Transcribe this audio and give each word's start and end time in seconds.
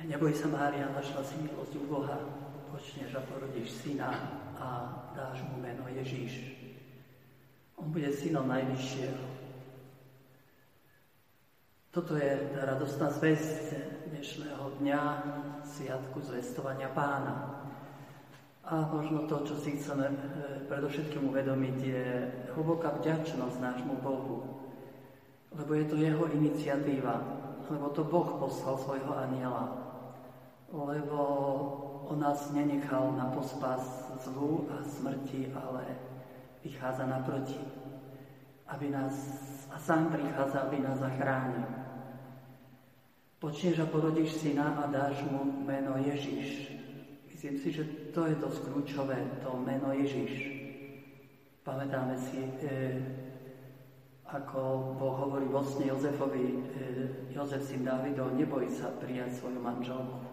Neboj 0.00 0.32
sa, 0.32 0.48
Mária, 0.48 0.88
našla 0.96 1.20
si 1.20 1.36
milosť 1.44 1.76
u 1.76 1.84
Boha, 1.84 2.16
počneš 2.72 3.20
a 3.20 3.26
porodíš 3.28 3.84
syna 3.84 4.08
a 4.56 4.88
dáš 5.12 5.44
mu 5.44 5.60
meno 5.60 5.84
Ježíš. 5.92 6.56
On 7.76 7.92
bude 7.92 8.08
synom 8.08 8.48
Najvyššieho. 8.48 9.24
Toto 11.92 12.16
je 12.16 12.32
tá 12.56 12.64
radostná 12.64 13.12
zväzť 13.12 13.76
dnešného 14.08 14.80
dňa, 14.80 15.02
sviatku 15.68 16.16
zvestovania 16.24 16.88
pána. 16.96 17.60
A 18.64 18.88
možno 18.88 19.28
to, 19.28 19.44
čo 19.44 19.60
si 19.60 19.76
chceme 19.76 20.08
e, 20.08 20.16
predovšetkým 20.64 21.28
uvedomiť, 21.28 21.76
je 21.76 22.04
hlboká 22.56 22.96
vďačnosť 22.96 23.56
nášmu 23.60 24.00
Bohu. 24.00 24.48
Lebo 25.52 25.70
je 25.76 25.84
to 25.84 26.00
jeho 26.00 26.24
iniciatíva, 26.30 27.20
lebo 27.68 27.92
to 27.92 28.00
Boh 28.00 28.38
poslal 28.40 28.80
svojho 28.80 29.12
aniela. 29.12 29.89
Lebo 30.70 31.20
on 32.10 32.18
nás 32.18 32.50
nenechal 32.50 33.14
na 33.18 33.30
pospas 33.30 34.10
zlu 34.24 34.66
a 34.70 34.82
smrti, 34.82 35.52
ale 35.54 35.82
vychádza 36.64 37.06
naproti. 37.06 37.58
Aby 38.66 38.90
nás, 38.90 39.14
a 39.70 39.78
sám 39.78 40.14
prichádza, 40.14 40.60
aby 40.60 40.78
nás 40.78 40.98
zachránil. 40.98 41.66
Počneš 43.40 43.78
a 43.80 43.86
porodíš 43.86 44.36
syna 44.36 44.84
a 44.84 44.86
dáš 44.86 45.24
mu 45.32 45.64
meno 45.64 45.96
Ježiš. 45.96 46.76
Myslím 47.26 47.56
si, 47.58 47.72
že 47.72 47.84
to 48.12 48.28
je 48.28 48.36
dosť 48.36 48.68
kľúčové, 48.68 49.16
to 49.40 49.56
meno 49.64 49.96
Ježiš. 49.96 50.60
Pamätáme 51.64 52.20
si, 52.20 52.36
e, 52.36 53.00
ako 54.28 54.92
Boh 55.00 55.16
hovorí 55.24 55.48
vo 55.48 55.64
sne 55.64 55.88
Jozefovi, 55.88 56.46
e, 56.52 56.56
Jozef 57.32 57.64
syn 57.64 57.88
Dávidov, 57.88 58.36
neboj 58.36 58.68
sa 58.68 58.92
prijať 59.00 59.40
svoju 59.40 59.56
manželku. 59.56 60.29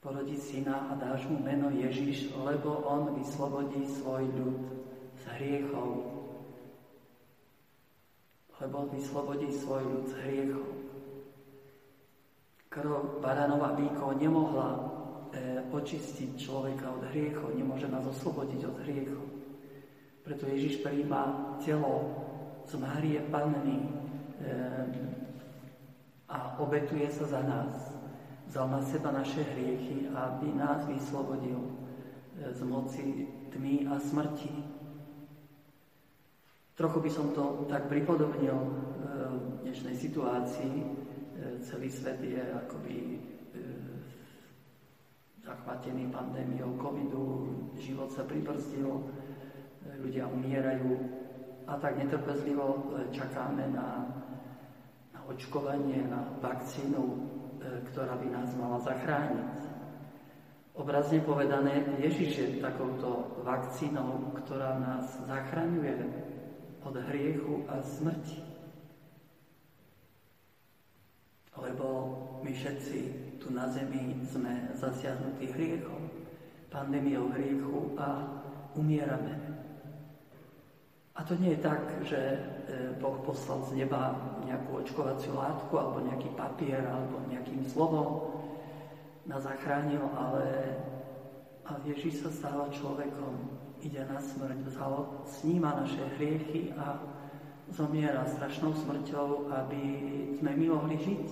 Porodí 0.00 0.36
syna 0.40 0.88
a 0.88 0.96
dáš 0.96 1.28
mu 1.28 1.36
meno 1.44 1.68
Ježiš, 1.68 2.32
lebo 2.32 2.88
on 2.88 3.12
vyslobodí 3.20 3.84
svoj 4.00 4.32
ľud 4.32 4.60
z 5.20 5.22
hriechov. 5.36 5.88
Lebo 8.64 8.88
vyslobodí 8.96 9.52
svoj 9.52 9.84
ľud 9.84 10.04
z 10.08 10.14
hriechov. 10.24 10.68
Krv 12.72 13.20
baranova 13.20 13.76
bíkov 13.76 14.16
nemohla 14.16 14.68
e, 14.72 14.80
očistiť 15.68 16.48
človeka 16.48 16.96
od 16.96 17.04
hriechov, 17.12 17.52
nemôže 17.52 17.84
nás 17.84 18.06
oslobodiť 18.08 18.60
od 18.72 18.76
hriechov. 18.88 19.26
Preto 20.24 20.48
Ježiš 20.48 20.80
príjma 20.80 21.56
telo 21.60 22.08
z 22.64 22.72
Márie 22.80 23.20
Panny 23.28 23.84
e, 23.84 23.88
a 26.30 26.56
obetuje 26.56 27.04
sa 27.12 27.26
za 27.28 27.42
nás. 27.44 27.89
Vzal 28.50 28.66
na 28.66 28.82
seba 28.82 29.14
naše 29.14 29.46
hriechy, 29.46 30.10
aby 30.10 30.50
nás 30.58 30.82
vyslobodil 30.90 31.62
e, 31.62 31.70
z 32.50 32.60
moci 32.66 33.30
tmy 33.54 33.86
a 33.86 33.94
smrti. 34.02 34.50
Trochu 36.74 36.98
by 36.98 37.10
som 37.14 37.30
to 37.30 37.70
tak 37.70 37.86
pripodobnil 37.86 38.58
e, 38.58 38.70
v 39.30 39.44
dnešnej 39.62 39.94
situácii, 39.94 40.82
celý 41.62 41.94
svet 41.94 42.18
je 42.26 42.42
akoby 42.42 42.96
e, 42.98 43.18
zachvatený 45.46 46.10
pandémiou 46.10 46.74
covidu, 46.74 47.54
život 47.78 48.10
sa 48.10 48.26
pribrzdil, 48.26 48.90
e, 48.90 49.02
ľudia 50.02 50.26
umierajú 50.26 50.90
a 51.70 51.78
tak 51.78 52.02
netrpezlivo 52.02 52.66
e, 52.66 52.80
čakáme 53.14 53.70
na, 53.70 54.10
na 55.14 55.20
očkovanie, 55.30 56.02
na 56.10 56.34
vakcínu, 56.42 57.38
ktorá 57.60 58.16
by 58.16 58.28
nás 58.32 58.50
mala 58.56 58.80
zachrániť. 58.80 59.60
Obrazne 60.74 61.20
povedané, 61.20 61.84
Ježiš 62.00 62.30
je 62.40 62.46
takouto 62.64 63.36
vakcínou, 63.44 64.32
ktorá 64.40 64.80
nás 64.80 65.12
zachraňuje 65.28 65.96
od 66.80 66.94
hriechu 66.96 67.68
a 67.68 67.84
smrti. 67.84 68.50
lebo 71.60 71.86
my 72.40 72.50
všetci 72.52 72.98
tu 73.38 73.52
na 73.52 73.68
zemi 73.68 74.16
sme 74.24 74.72
zasiahnutí 74.76 75.52
hriechom, 75.52 76.08
pandémiou 76.72 77.28
hriechu 77.36 77.92
a 78.00 78.24
umierame. 78.76 79.36
A 81.20 81.24
to 81.28 81.36
nie 81.36 81.52
je 81.52 81.60
tak, 81.60 81.84
že 82.08 82.16
e, 82.16 82.38
Boh 82.96 83.20
poslal 83.20 83.60
z 83.68 83.84
neba 83.84 84.16
nejakú 84.48 84.80
očkovaciu 84.80 85.36
látku 85.36 85.76
alebo 85.76 86.00
nejaký 86.00 86.32
papier 86.32 86.80
alebo 86.80 87.20
nejakým 87.28 87.60
slovom 87.68 88.40
nás 89.28 89.44
zachránil, 89.44 90.00
ale, 90.16 90.80
ale 91.68 91.78
Ježíš 91.92 92.24
sa 92.24 92.30
stáva 92.32 92.72
človekom, 92.72 93.36
ide 93.84 94.00
na 94.08 94.16
smrť, 94.16 94.64
vzal, 94.64 95.28
sníma 95.28 95.84
naše 95.84 96.00
hriechy 96.16 96.72
a 96.80 96.96
zomiera 97.68 98.24
strašnou 98.24 98.72
smrťou, 98.72 99.52
aby 99.52 99.82
sme 100.40 100.56
my 100.56 100.66
mohli 100.72 100.96
žiť. 101.04 101.26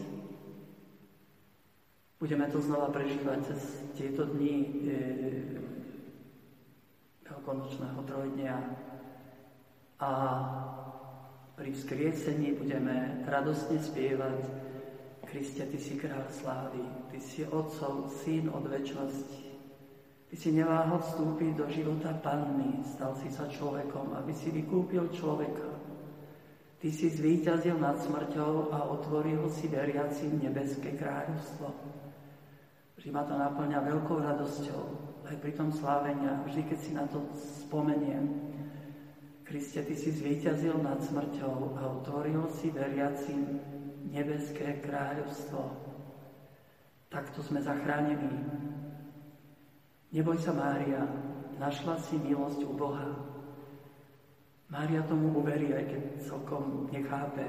Budeme 2.21 2.45
to 2.53 2.61
znova 2.61 2.93
prežívať 2.93 3.41
cez 3.41 3.89
tieto 3.97 4.29
dni 4.29 4.55
e, 4.61 4.69
veľkonočného 7.25 8.01
trojdňa 8.05 8.55
a 9.99 10.11
pri 11.59 11.71
vzkriesení 11.75 12.55
budeme 12.55 13.27
radostne 13.27 13.83
spievať 13.83 14.39
Kristia, 15.27 15.69
Ty 15.69 15.79
si 15.79 15.95
kráľ 15.99 16.27
slávy, 16.31 16.83
Ty 17.11 17.19
si 17.21 17.43
Otcov, 17.45 18.09
Syn 18.23 18.49
od 18.49 18.65
väčšnosti. 18.65 19.45
Ty 20.29 20.35
si 20.37 20.49
neváhal 20.55 21.03
vstúpiť 21.03 21.51
do 21.57 21.67
života 21.69 22.15
Panny, 22.23 22.81
stal 22.85 23.17
si 23.19 23.29
sa 23.29 23.49
človekom, 23.49 24.17
aby 24.17 24.33
si 24.33 24.55
vykúpil 24.55 25.13
človeka. 25.13 25.69
Ty 26.79 26.89
si 26.95 27.11
zvíťazil 27.11 27.77
nad 27.77 27.99
smrťou 27.99 28.71
a 28.71 28.87
otvoril 28.87 29.51
si 29.51 29.67
veriacim 29.67 30.39
nebeské 30.39 30.95
kráľovstvo 30.95 31.99
že 32.99 33.15
ma 33.15 33.23
to 33.23 33.39
naplňa 33.39 33.79
veľkou 33.79 34.19
radosťou 34.19 34.83
aj 35.31 35.37
pri 35.39 35.53
tom 35.55 35.71
slávenia, 35.71 36.43
vždy 36.43 36.67
keď 36.67 36.79
si 36.83 36.91
na 36.91 37.07
to 37.07 37.23
spomeniem. 37.65 38.27
Kriste, 39.49 39.81
Ty 39.81 39.97
si 39.97 40.13
zvíťazil 40.13 40.77
nad 40.85 41.01
smrťou 41.01 41.81
a 41.81 41.89
otvoril 41.97 42.53
si 42.53 42.69
veriacim 42.69 43.57
nebeské 44.13 44.85
kráľovstvo. 44.85 45.73
Takto 47.09 47.41
sme 47.41 47.65
zachránení. 47.65 48.45
Neboj 50.13 50.37
sa, 50.37 50.53
Mária, 50.53 51.01
našla 51.57 51.97
si 51.97 52.21
milosť 52.21 52.61
u 52.69 52.77
Boha. 52.77 53.09
Mária 54.69 55.01
tomu 55.09 55.33
uverí, 55.33 55.73
aj 55.73 55.97
keď 55.97 56.03
celkom 56.29 56.93
nechápe, 56.93 57.49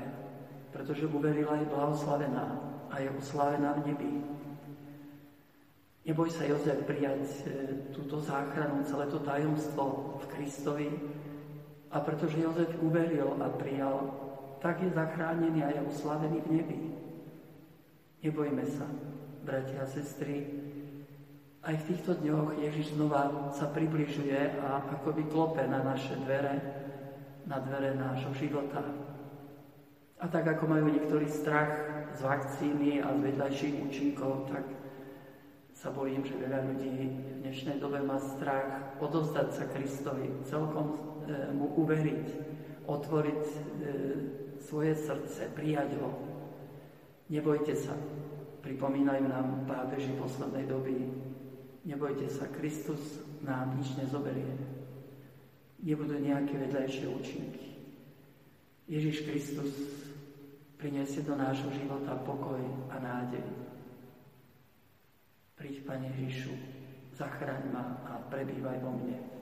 pretože 0.71 1.03
uverila 1.03 1.59
je 1.59 1.67
blahoslavená 1.67 2.47
a 2.87 2.95
je 3.03 3.11
uslavená 3.11 3.75
v 3.75 3.91
nebi. 3.91 4.11
Neboj 6.07 6.31
sa, 6.31 6.47
Jozef, 6.47 6.79
prijať 6.87 7.27
e, 7.27 7.39
túto 7.91 8.23
záchranu, 8.23 8.87
celé 8.87 9.03
to 9.11 9.19
tajomstvo 9.19 10.15
v 10.23 10.25
Kristovi. 10.31 10.89
A 11.89 11.97
pretože 11.99 12.37
Jozef 12.37 12.69
uveril 12.81 13.33
a 13.41 13.49
prijal, 13.49 14.13
tak 14.61 14.83
je 14.83 14.89
zachránený 14.93 15.63
a 15.65 15.73
je 15.73 15.81
uslavený 15.81 16.39
v 16.45 16.51
nebi. 16.51 16.79
Nebojme 18.21 18.65
sa, 18.67 18.85
bratia 19.47 19.81
a 19.81 19.87
sestry. 19.87 20.45
Aj 21.63 21.75
v 21.75 21.87
týchto 21.91 22.19
dňoch 22.19 22.59
Ježiš 22.59 22.95
znova 22.95 23.51
sa 23.55 23.67
približuje 23.71 24.59
a 24.59 24.83
akoby 24.85 25.27
klope 25.27 25.63
na 25.67 25.83
naše 25.83 26.15
dvere, 26.19 26.55
na 27.47 27.57
dvere 27.59 27.95
nášho 27.95 28.31
života. 28.35 28.83
A 30.19 30.27
tak 30.27 30.45
ako 30.45 30.67
majú 30.67 30.91
niektorí 30.91 31.31
strach 31.31 31.71
z 32.15 32.19
vakcíny 32.19 32.99
a 32.99 33.15
z 33.15 33.19
vedľajších 33.31 33.75
účinkov, 33.87 34.51
tak 34.51 34.67
sa 35.79 35.95
bojím, 35.95 36.27
že 36.27 36.35
veľa 36.35 36.59
ľudí 36.75 36.91
v 36.91 37.39
dnešnej 37.39 37.79
dobe 37.79 38.03
má 38.03 38.19
strach 38.19 38.99
odozdať 38.99 39.47
sa 39.55 39.63
Kristovi, 39.71 40.27
celkom 40.43 40.91
e, 40.91 40.95
mu 41.55 41.71
uveriť, 41.79 42.27
otvoriť 42.83 43.43
e, 43.47 43.55
svoje 44.59 44.91
srdce, 44.99 45.47
prijať 45.55 45.95
ho. 46.03 46.11
Nebojte 47.31 47.79
sa, 47.79 47.95
pripomínajú 48.59 49.23
nám 49.23 49.63
pápeži 49.71 50.11
poslednej 50.19 50.67
doby. 50.67 50.99
Nebojte 51.87 52.27
sa, 52.27 52.51
Kristus 52.51 53.23
nám 53.39 53.79
nič 53.79 53.95
nezoberie. 53.95 54.51
Nebudú 55.79 56.19
nejaké 56.19 56.59
vedľajšie 56.59 57.07
účinky. 57.07 57.65
Ježiš 58.83 59.23
Kristus 59.23 59.71
priniesie 60.75 61.23
do 61.23 61.39
nášho 61.39 61.71
života 61.71 62.19
pokoj 62.27 62.59
a 62.91 62.99
nádej. 62.99 63.69
Príď, 65.59 65.83
Pane 65.83 66.07
Ježišu, 66.15 66.55
zachraň 67.19 67.67
ma 67.67 67.99
a 68.07 68.23
prebývaj 68.31 68.79
vo 68.79 68.95
mne. 68.95 69.38